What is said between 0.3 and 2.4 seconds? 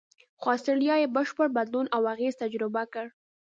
خو استرالیا یې بشپړ بدلون او اغېز